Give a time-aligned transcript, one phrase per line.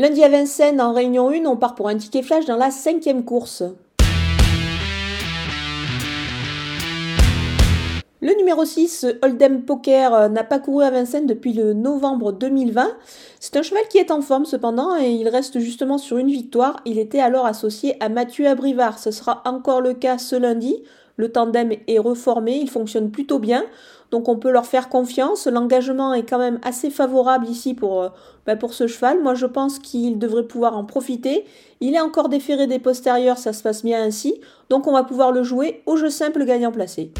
[0.00, 3.22] Lundi à Vincennes, en réunion 1, on part pour un ticket flash dans la cinquième
[3.22, 3.62] course.
[8.50, 12.88] Numéro 6, Hold'em Poker, euh, n'a pas couru à Vincennes depuis le novembre 2020.
[13.38, 16.80] C'est un cheval qui est en forme cependant et il reste justement sur une victoire.
[16.84, 18.98] Il était alors associé à Mathieu Abrivard.
[18.98, 20.82] Ce sera encore le cas ce lundi.
[21.14, 23.62] Le tandem est reformé, il fonctionne plutôt bien.
[24.10, 25.46] Donc on peut leur faire confiance.
[25.46, 28.08] L'engagement est quand même assez favorable ici pour, euh,
[28.46, 29.22] bah, pour ce cheval.
[29.22, 31.44] Moi je pense qu'il devrait pouvoir en profiter.
[31.80, 34.40] Il est encore déféré des postérieurs, ça se passe bien ainsi.
[34.70, 37.12] Donc on va pouvoir le jouer au jeu simple gagnant placé.